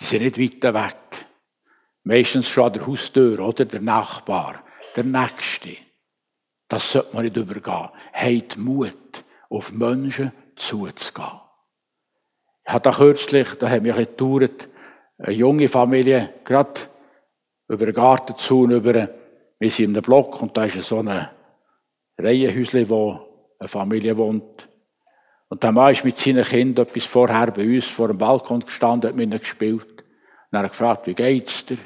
[0.00, 1.26] Die sind nicht weit weg.
[2.04, 3.64] Meistens schon an der Haustür, oder?
[3.64, 4.62] Der Nachbar,
[4.94, 5.76] der Nächste.
[6.68, 7.88] Das sollte man nicht übergehen.
[8.12, 11.40] Habt Mut, auf Menschen zuzugehen.
[12.66, 14.50] Ich da kürzlich, da haben wir ein bisschen
[15.18, 16.80] eine junge Familie, gerade
[17.68, 19.08] über den Gartenzaun, über,
[19.58, 21.28] wir sind in einem Block und da ist so ein
[22.18, 23.20] Reihenhäuschen, wo
[23.58, 24.68] eine Familie wohnt.
[25.48, 29.08] Und der Mann ist mit seinen Kindern etwas vorher bei uns vor dem Balkon gestanden,
[29.08, 29.86] hat mit ihnen gespielt.
[29.86, 31.78] Und er hat gefragt, wie geht's dir?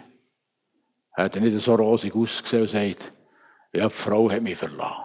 [1.14, 3.12] Er hat nicht so rosig ausgesehen und sagt,
[3.72, 5.04] ja, die Frau hat mich verlassen.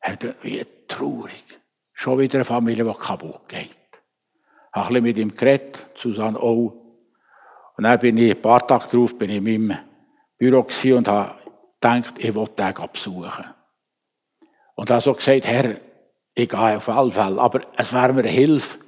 [0.00, 1.44] Er hat wie traurig.
[1.92, 3.70] Schon wieder eine Familie, die kaputt geht.
[3.70, 6.74] Ich habe ein bisschen mit ihm geredet, Susanne auch.
[7.76, 9.78] Und dann bin ich, ein paar Tage darauf, bin ich in meinem
[10.36, 11.38] Büro und habe
[11.80, 13.44] gedacht, ich will den besuchen.
[14.82, 15.76] Und habe so gesagt, Herr,
[16.34, 18.80] ich gehe auf alle Fälle, aber es wäre mir eine Hilfe,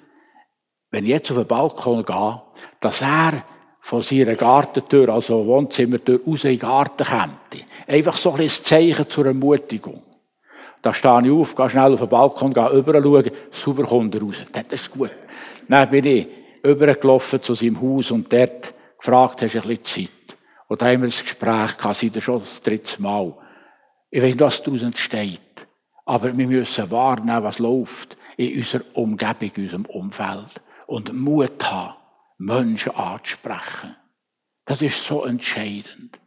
[0.90, 2.42] wenn ich jetzt auf den Balkon gehe,
[2.80, 3.44] dass er
[3.80, 7.64] von seiner Gartentür, also Wohnzimmertür, raus in den Garten kommt.
[7.86, 10.02] Einfach so ein bisschen Zeichen zur Ermutigung.
[10.82, 14.22] Da stehe ich auf, gehe schnell auf den Balkon, gehe rüber schauen, sauber kommt er
[14.22, 14.42] raus.
[14.50, 15.12] Das ist gut.
[15.68, 16.26] Dann bin ich
[16.64, 20.38] übergelaufen zu seinem Haus und dort gefragt, hast du ein bisschen Zeit?
[20.66, 23.32] Und da haben wir ein Gespräch gehabt, schon das dritte Mal.
[24.10, 25.63] Ich weiß nicht, was daraus entsteht.
[26.04, 30.62] Aber wir müssen wahrnehmen, was läuft in unserer Umgebung, in unserem Umfeld.
[30.86, 31.94] Und Mut haben,
[32.38, 33.96] Menschen anzusprechen.
[34.66, 36.18] Das ist so entscheidend.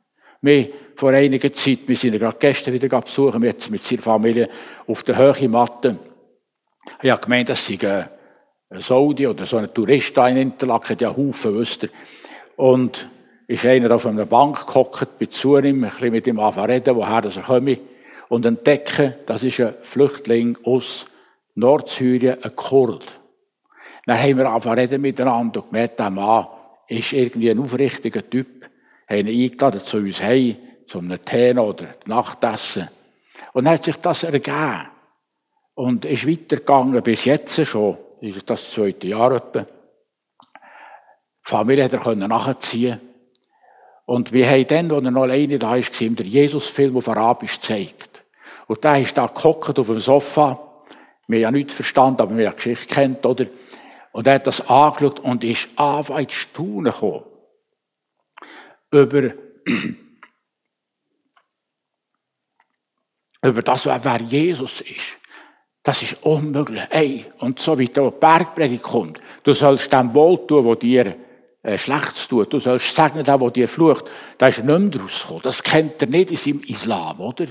[0.41, 4.49] Wir, vor einiger Zeit, wir sind ja gerade gestern wieder besuchen, jetzt mit seiner Familie
[4.87, 5.99] auf der Höhe Matte.
[7.01, 8.09] Ich habe gemeint, das sei
[8.69, 11.89] ein Saudi oder so ein Tourist da in Interlaken, ja Haufen, wisst ihr.
[12.55, 13.09] Und
[13.47, 17.23] ist einer auf einer Bank gehockt, bei zu ihm, ein bisschen mit ihm reden, woher
[17.23, 17.79] er komme,
[18.29, 21.05] und entdecken, das ist ein Flüchtling aus
[21.55, 23.19] Nordsyrien, ein Kurd.
[24.05, 26.47] Dann haben wir reden miteinander und gemerkt, der Mann
[26.87, 28.65] ist irgendwie ein aufrichtiger Typ.
[29.09, 30.55] Haben ihn eingeladen zu uns heim,
[30.87, 32.89] zu einem Tee oder Nachtessen.
[33.53, 34.87] Und dann hat sich das ergeben.
[35.75, 39.61] Und ist weitergegangen bis jetzt schon ist das zweite Jahr etwa.
[39.61, 39.67] Die
[41.43, 42.99] Familie hat er nachziehen
[44.05, 48.16] Und wir haben dann, als er noch alleine da war, der Jesus-Film auf Arabisch gezeigt.
[48.67, 50.60] Und da ist da gehockt auf dem Sofa.
[51.27, 53.45] Wir haben ja nichts verstanden, aber wir haben die Geschichte kennt, oder?
[54.12, 57.23] Und er hat das angeschaut und ist einfach ins Staunen gekommen.
[58.91, 59.23] Über,
[63.43, 65.17] über das, wer Jesus ist.
[65.84, 66.84] Das ist unmöglich.
[66.89, 71.15] Ey, und so wie der Bergpredigt kommt, du sollst dem wohl tun, wo dir
[71.63, 72.51] äh, Schlechtes tut.
[72.51, 74.06] Du sollst segnen, der, wo dir flucht.
[74.38, 75.43] Da ist er nicht mehr rausgekommen.
[75.43, 77.45] Das kennt er nicht in seinem Islam, oder?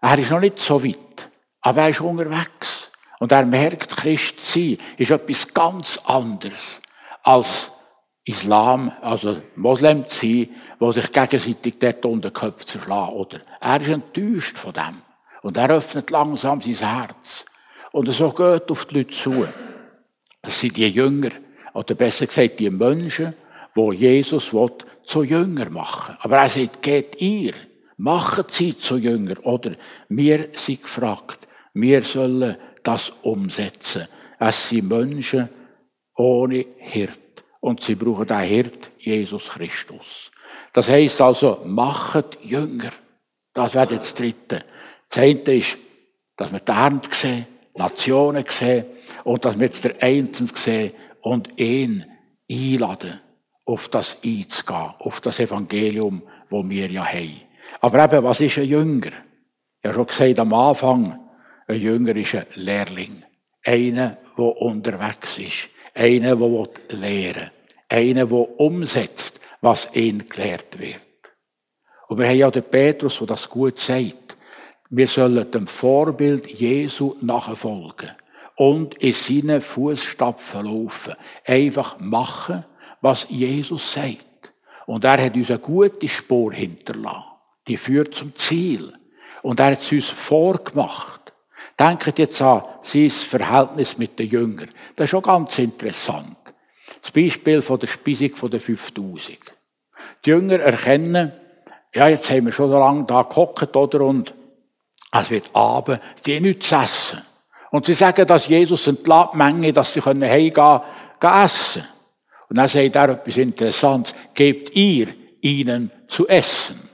[0.00, 2.90] Er ist noch nicht so weit, aber er ist unterwegs.
[3.18, 6.80] Und er merkt, Christ sein ist etwas ganz anderes
[7.22, 7.70] als
[8.24, 10.48] Islam, also Moslem zu sein,
[10.80, 13.12] die sich gegenseitig dort unter den Köpfen zerschlagen.
[13.14, 15.02] Oder er ist enttäuscht von dem.
[15.42, 17.44] Und er öffnet langsam sein Herz.
[17.92, 19.46] Und so geht auf die Leute zu.
[20.42, 21.30] Das sind die Jünger,
[21.74, 23.34] oder besser gesagt die Menschen,
[23.74, 24.72] wo Jesus will,
[25.04, 26.16] zu Jünger machen.
[26.20, 27.52] Aber er sagt, geht ihr,
[28.00, 29.44] macht sie zu Jünger.
[29.44, 29.76] Oder
[30.08, 34.08] wir sind gefragt, wir sollen das umsetzen.
[34.38, 35.50] Es sind Menschen
[36.16, 37.44] ohne Hirt.
[37.60, 40.30] Und sie brauchen den Hirt, Jesus Christus.
[40.72, 42.90] Das heisst also, macht Jünger.
[43.52, 44.64] Das wäre jetzt das Dritte.
[45.10, 45.76] Das eine ist,
[46.36, 48.86] dass wir die Ernte sehen, Nationen sehen
[49.24, 52.06] und dass wir jetzt der Einzelne sehen und ihn
[52.50, 53.20] einladen,
[53.66, 57.49] auf das einzugehen, auf das Evangelium, wo wir ja haben.
[57.80, 59.12] Aber eben, was ist ein Jünger?
[59.80, 61.18] Ich habe schon gesagt am Anfang,
[61.66, 63.22] ein Jünger ist ein Lehrling.
[63.64, 65.68] Einer, der unterwegs ist.
[65.94, 67.50] Einer, der lehren.
[67.88, 71.00] Einer, der umsetzt, was ihm gelehrt wird.
[72.08, 74.36] Und wir haben ja den Petrus, der das gut sagt.
[74.90, 78.10] Wir sollen dem Vorbild Jesu nachfolgen
[78.56, 81.14] und in seinen Fußstapfen laufen.
[81.44, 82.64] Einfach machen,
[83.00, 84.52] was Jesus sagt.
[84.86, 87.29] Und er hat uns eine gute Spur hinterlassen.
[87.66, 88.92] Die führt zum Ziel.
[89.42, 91.32] Und er hat es uns vorgemacht.
[91.78, 94.70] Denkt jetzt an sein Verhältnis mit den Jüngern.
[94.96, 96.36] Das ist schon ganz interessant.
[97.00, 99.38] Das Beispiel von der Speisung der 5000.
[100.24, 101.32] Die Jünger erkennen,
[101.94, 104.02] ja, jetzt haben wir schon so lange da gehockt, oder?
[104.02, 104.34] Und
[105.10, 107.22] es wird Abend, die nichts zu essen.
[107.70, 111.84] Und sie sagen, dass Jesus entlädt Menge, dass sie heimgehen können, essen.
[112.48, 114.14] Und dann sagt er etwas Interessantes.
[114.34, 115.08] Gebt ihr
[115.40, 116.89] ihnen zu essen.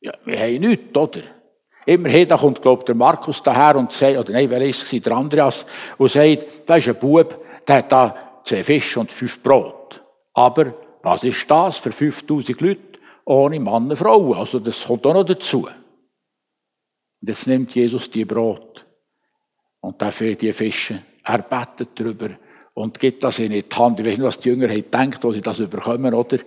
[0.00, 1.22] Ja, wir haben nichts, oder?
[1.86, 5.12] Immerhin, da kommt, glaubt der Markus daher und sagt, oder nein, wer ist es, der
[5.12, 5.64] Andreas,
[5.96, 10.02] und sagt, da ist ein Bub, der hat da zwei Fische und fünf Brot.
[10.34, 12.80] Aber was ist das für 5000 Leute
[13.24, 14.34] ohne Mann und Frau?
[14.34, 15.68] Also das kommt auch noch dazu.
[17.20, 18.86] Und jetzt nimmt Jesus die Brot
[19.80, 21.02] und dafür die Fische.
[21.24, 22.30] Er betet darüber
[22.74, 24.00] und gibt das in die Hand.
[24.00, 26.38] Ich weiß nicht, was die Jünger haben gedacht, wo sie das überkommen, oder?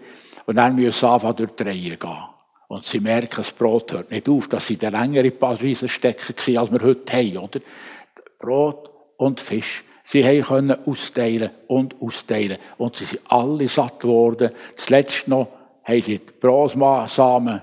[0.45, 2.30] Und dann müssen sie anfangen, durch die Reihe gehen.
[2.71, 6.81] Und sie merken, das Brot hört nicht auf, dass sie der längere waren, als wir
[6.81, 7.59] heute haben, oder?
[8.39, 9.83] Brot und Fisch.
[10.05, 12.57] Sie können austeilen und austeilen.
[12.77, 14.51] Und sie sind alle satt geworden.
[14.77, 15.49] Zuletzt noch
[15.83, 17.61] haben sie die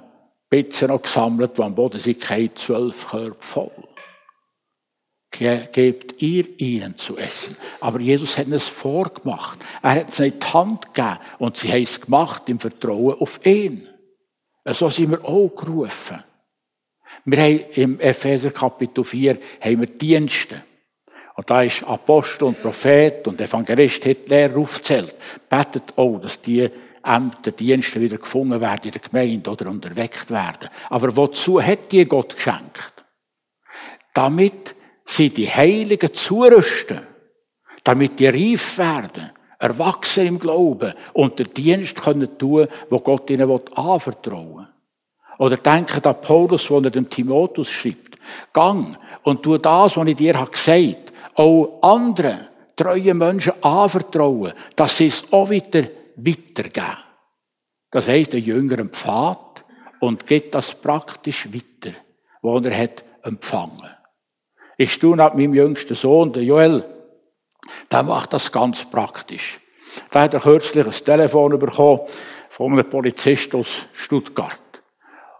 [0.51, 3.71] Pizzen noch gesammelt, die am Boden sind, zwölf Körper voll.
[5.31, 7.57] Gebt ihr ihnen zu essen.
[7.81, 9.59] Aber Jesus hat es vorgemacht.
[9.83, 13.41] Er hat es in die Hand gegeben und sie haben es gemacht im Vertrauen auf
[13.47, 13.88] ihn.
[14.75, 16.23] So sind wir auch gerufen.
[17.25, 20.63] Wir haben im Epheser Kapitel 4 haben wir Dienste.
[21.37, 25.17] Und da ist Apostel und Prophet und Evangelist hat Lehrer aufgezählt.
[25.49, 26.69] Betet auch, dass die
[27.05, 30.69] Ämter, Dienste wieder gefunden werden in der Gemeinde oder unterweckt werden.
[30.91, 32.93] Aber wozu hat die Gott geschenkt?
[34.13, 37.07] Damit sie die Heiligen zurüsten.
[37.85, 43.51] Damit die reif werden, erwachsen im Glauben und den Dienst können tun, wo Gott ihnen
[43.75, 44.69] anvertrauen will.
[45.39, 48.19] Oder denken an Paulus, wo er dem Timotheus schreibt.
[48.53, 50.97] Gang und tu das, was ich dir gesagt habe
[51.39, 55.85] auch anderen treuen Menschen anvertrauen, dass sie es auch wieder
[56.17, 56.99] weitergeben.
[57.91, 59.65] Das heisst, der Jünger Pfad
[60.01, 61.97] und geht das praktisch weiter,
[62.43, 63.91] wo er hat empfangen.
[64.77, 66.85] Ich staune ab meinem jüngsten Sohn, der Joel,
[67.91, 69.61] der macht das ganz praktisch.
[70.11, 72.01] Da hat er kürzlich ein Telefon bekommen
[72.51, 74.61] von einem Polizist aus Stuttgart.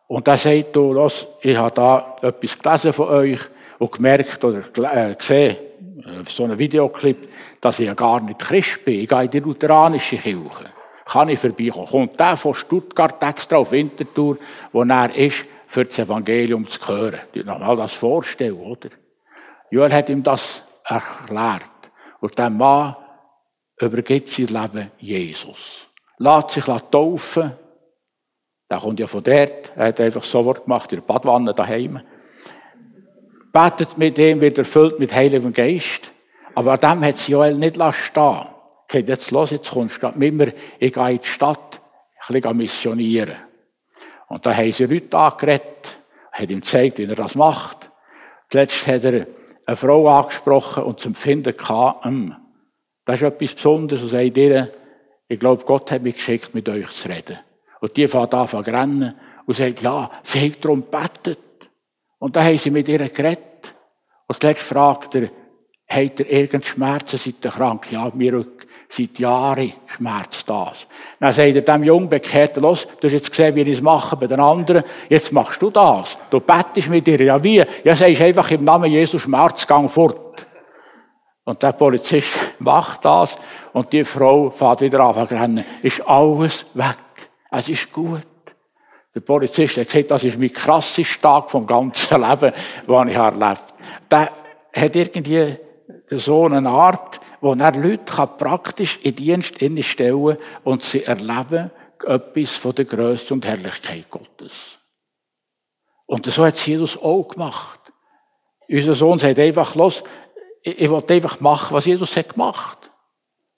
[0.07, 3.41] Und der sagt, du, los, ich habe da etwas gelesen von euch
[3.79, 7.29] und gemerkt oder äh, gesehen, äh, so einen Videoclip,
[7.61, 9.01] dass ich ja gar nicht Christ bin.
[9.01, 10.73] Ich gehe in die lutheranische Kirche.
[11.05, 11.87] Kann ich vorbeikommen?
[11.87, 14.39] Kommt der von Stuttgart extra auf Winterthur,
[14.73, 17.21] wo er ist, für das Evangelium zu hören?
[17.33, 18.91] Ich noch mal das vorstellen, oder?
[19.71, 21.63] Joel hat ihm das erklärt.
[22.21, 22.97] Und der Mann
[23.81, 25.89] übergibt sein Leben Jesus.
[26.19, 27.53] Lässt sich taufen.
[28.71, 29.73] Der kommt ja von dort.
[29.77, 32.01] Er hat einfach so Wort gemacht in der Badwanne daheim
[33.53, 36.13] betet mit ihm, wird erfüllt mit Heiligem Geist.
[36.55, 38.47] Aber an dem hat sie Joel nicht stehen
[38.91, 41.81] Okay, jetzt los, jetzt kommst du mit ich gehe in die Stadt,
[42.27, 43.37] ein bisschen missionieren.
[44.29, 45.99] Und da haben sie Leute angeredet,
[46.33, 47.91] hat ihm gezeigt, wie er das macht.
[48.51, 49.27] Zuletzt hat er
[49.69, 52.35] eine Frau angesprochen und zum Finden gehabt, hm,
[53.05, 54.73] das ist etwas Besonderes und sagt ihr,
[55.29, 57.39] ich glaube, Gott hat mich geschickt, mit euch zu reden.
[57.81, 61.39] Und die fährt an zu rennen und sagt, ja, sie hat darum gebetet.
[62.19, 63.75] Und da haben sie mit ihr geredet.
[64.27, 65.29] Und zuletzt fragt er,
[65.87, 67.93] hat er irgendeine Schmerzen seit der krank?
[67.93, 68.47] Ja, mir
[68.89, 70.87] seit Jahren schmerzt das.
[71.21, 74.17] Dann sagt er dem Jungen bekehrt, los, du hast jetzt gesehen, wie ich es mache
[74.17, 76.17] bei den anderen, jetzt machst du das.
[76.31, 77.21] Du bettest mit dir.
[77.21, 77.65] Ja, wie?
[77.85, 80.47] Ja, sagst einfach im Namen Jesus Schmerzgang fort.
[81.45, 83.39] Und der Polizist macht das
[83.73, 85.65] und die Frau fährt wieder an zu rennen.
[85.83, 86.97] Ist alles weg.
[87.51, 88.27] Es ist gut.
[89.15, 92.53] Der Polizist hat gesagt, das ist mein krassester Tag vom ganzen Leben,
[92.87, 93.59] den ich erlebt habe.
[94.11, 94.31] Der
[94.75, 95.57] hat irgendwie
[96.11, 101.71] so eine Art, wo er Leute praktisch in Dienst stellen und sie erleben
[102.05, 104.79] etwas von der Größe und Herrlichkeit Gottes.
[106.07, 107.81] Und so hat Jesus auch gemacht.
[108.69, 110.03] Unser Sohn sagt einfach, los,
[110.63, 112.91] ich will einfach machen, was Jesus hat gemacht.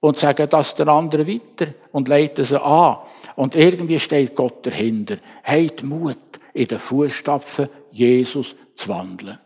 [0.01, 2.99] Und sagen das den anderen weiter und leiten sie an.
[3.37, 5.19] Und irgendwie steht Gott dahinter.
[5.45, 6.16] Habt Mut,
[6.55, 9.38] in den Fußstapfen Jesus zu wandeln.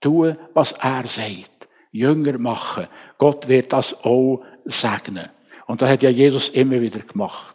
[0.00, 1.68] Tun, was er sagt.
[1.92, 2.88] Jünger machen.
[3.22, 5.28] Gott wird das auch segnen.
[5.68, 7.54] Und das hat ja Jesus immer wieder gemacht.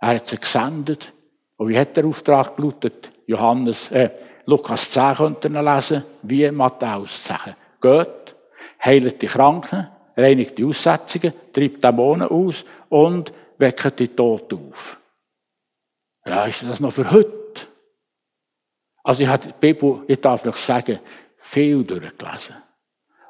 [0.00, 1.12] Er hat sie gesendet.
[1.58, 3.12] Und wie hat der Auftrag gelautet?
[3.26, 4.08] Johannes, äh,
[4.46, 7.54] Lukas 10 könnt ihr lesen, wie Matthäus 10.
[7.82, 8.34] Geht
[8.82, 14.98] heilt die Kranken, reinigt die Aussetzungen, treibt Dämonen aus und weckt die Toten auf.
[16.24, 17.66] Ja, ist das noch für heute?
[19.04, 20.98] Also ich habe die Bibel, ich darf noch sagen,
[21.36, 22.56] viel durchgelesen.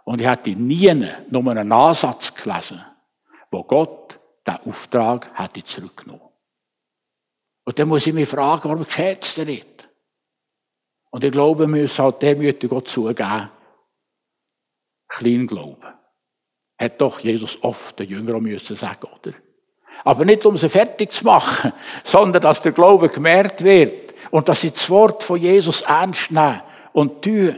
[0.05, 0.93] Und ich hatte nie
[1.31, 2.85] nur einen Ansatz gelesen,
[3.51, 6.29] wo Gott den Auftrag hätte zurückgenommen.
[7.65, 9.89] Und dann muss ich mich fragen, warum geschieht es denn nicht?
[11.11, 13.51] Und ich glaube, wir müssen halt demütig Gott zugeben,
[15.09, 15.93] Kleinglauben.
[16.79, 19.35] Hat doch Jesus oft den Jüngern müssen sagen, oder?
[20.05, 21.73] Aber nicht, um sie fertig zu machen,
[22.05, 26.63] sondern dass der Glaube gemerkt wird und dass sie das Wort von Jesus ernst nehmen
[26.93, 27.57] und tun.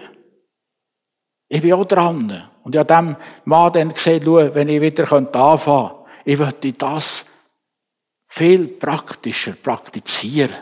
[1.49, 2.49] Ich bin auch dran.
[2.63, 6.73] Und ich habe dem Mann dann gesagt, schau, wenn ich wieder anfangen könnte, ich würde
[6.73, 7.27] das
[8.29, 10.55] viel praktischer praktizieren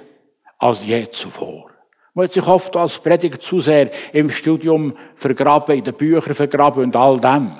[0.59, 1.71] als je zuvor.
[2.14, 6.83] Man hat sich oft als Prediger zu sehr im Studium vergraben, in den Büchern vergraben
[6.83, 7.53] und all dem.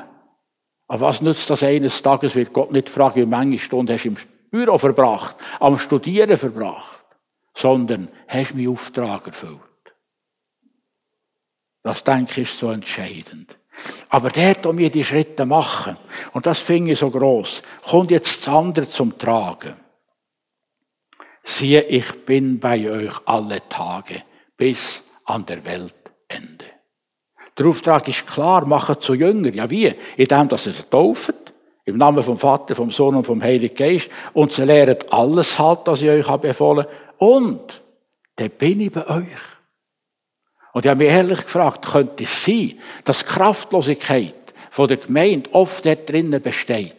[0.89, 4.09] Aber was nützt das eines Tages, wird Gott nicht fragen, wie viele Stunden hast du
[4.09, 4.17] im
[4.51, 7.05] Büro verbracht, am Studieren verbracht,
[7.55, 9.72] sondern hast du meinen Auftrag erfüllt.
[11.83, 13.57] Das, denke ich, ist so entscheidend.
[14.09, 15.97] Aber der, der mir die Schritte machen,
[16.33, 19.77] und das finde ich so groß, kommt jetzt das andere zum Tragen.
[21.43, 24.23] Siehe, ich bin bei euch alle Tage
[24.57, 26.67] bis an der Weltende.
[27.59, 29.53] Der Auftrag ist klar, machen zu Jünger.
[29.53, 29.93] Ja, wie?
[30.17, 31.35] Indem, dass sie taufen,
[31.85, 35.81] im Namen vom Vater, vom Sohn und vom Heiligen Geist, und sie lernen alles halt,
[35.85, 36.87] was ich euch habe befohlen.
[37.19, 37.83] Und,
[38.37, 39.52] dann bin ich bei euch.
[40.73, 44.35] Und ich habe mich ehrlich gefragt, könnte es sein, dass Kraftlosigkeit
[44.71, 46.97] von der Gemeinde oft dort drinnen besteht,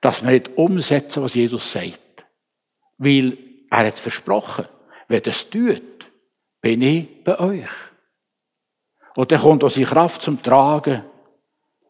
[0.00, 2.00] dass wir nicht umsetzen, was Jesus sagt.
[2.98, 3.38] Weil
[3.70, 4.66] er hat versprochen,
[5.08, 5.82] wer das tut,
[6.60, 7.70] bin ich bei euch.
[9.14, 11.04] Und dann kommt unsere Kraft zum Tragen.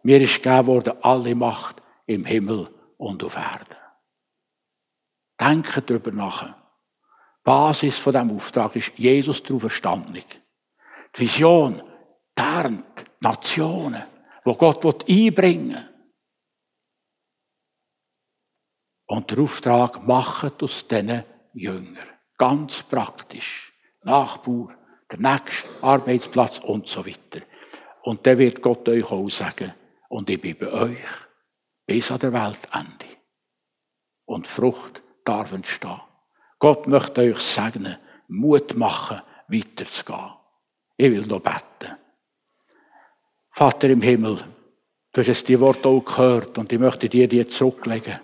[0.03, 2.69] Mir ist gegeben worden alle Macht im Himmel
[2.99, 3.77] und auf Erden.
[5.41, 6.55] Denken darüber nach.
[7.43, 10.25] Basis von diesem Auftrag ist Jesus der Auferstandung.
[11.17, 11.83] Die Vision,
[12.37, 14.05] die Ernte, Nationen,
[14.45, 15.89] wo Gott einbringen will.
[19.07, 22.09] Und der Auftrag, macht aus diesen Jüngern.
[22.37, 23.73] Ganz praktisch.
[24.03, 24.77] Nachbar,
[25.11, 27.45] der nächste Arbeitsplatz und so weiter.
[28.03, 29.73] Und dann wird Gott euch auch sagen,
[30.09, 31.09] und ich bin bei euch
[31.87, 33.07] bis an der Weltende.
[34.27, 36.01] Und Frucht darf entstehen.
[36.59, 37.99] Gott möchte euch segnen,
[38.29, 40.33] Mut machen, weiterzugehen.
[40.97, 41.97] Ich will noch beten.
[43.51, 44.45] Vater im Himmel,
[45.13, 48.21] du hast jetzt die Worte auch gehört und ich möchte dir die zurücklegen.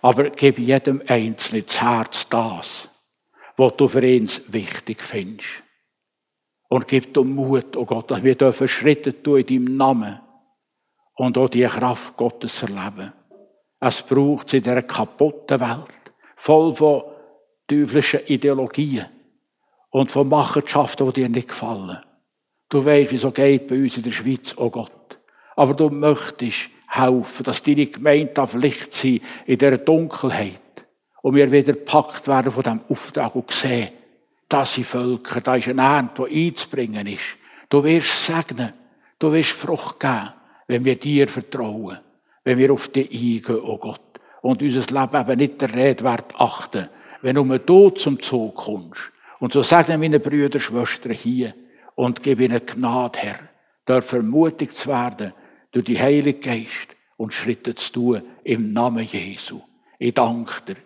[0.00, 2.90] Aber gib jedem Einzelnen ins Herz das,
[3.56, 5.62] was du für ihn wichtig findest.
[6.68, 10.20] Und gib dir Mut, oh Gott, dass wir dürfen Schritte tun in deinem Namen
[11.14, 13.12] und auch die Kraft Gottes erleben.
[13.80, 17.04] Es braucht in dieser kaputten Welt, voll von
[17.68, 19.06] teuflischen Ideologien
[19.96, 21.96] und von Machenschaften, die dir nicht gefallen.
[22.68, 25.18] Du weißt, wie es so geht bei uns in der Schweiz, oh Gott.
[25.56, 30.60] Aber du möchtest helfen, dass deine Gemeinde auf Licht sein in dieser Dunkelheit
[31.22, 33.88] und wir wieder gepackt werden von diesem Auftrag und sehen,
[34.50, 37.38] das sind Völker, da ist eine Ernte, die einzubringen ist.
[37.70, 38.74] Du wirst segnen,
[39.18, 40.34] du wirst Frucht geben,
[40.66, 42.00] wenn wir dir vertrauen,
[42.44, 44.02] wenn wir auf dich eingehen, oh Gott,
[44.42, 46.90] und unser Leben eben nicht der Rede wert achten,
[47.22, 49.12] wenn nur du zum Zug kommst.
[49.38, 51.54] Und so sagen meine Brüder, Schwestern hier,
[51.94, 53.38] und gib ihnen Gnade, Herr,
[53.84, 55.32] dort ermutigt zu werden
[55.72, 59.60] durch die Heilige Geist und Schritte zu tun im Namen Jesu.
[59.98, 60.76] Ich danke dir.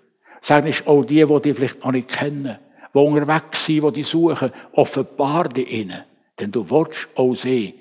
[0.42, 2.58] Sag nicht auch die, die dich vielleicht noch nicht kennen,
[2.94, 6.04] die unterwegs sind, die dich suchen, offenbar dich ihnen.
[6.38, 7.74] Denn du willst auch sie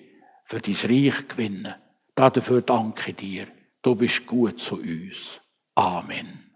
[0.45, 1.73] für dein Reich gewinnen.
[2.15, 3.47] Dafür danke ich dir.
[3.81, 5.39] Du bist gut zu uns.
[5.75, 6.48] Amen.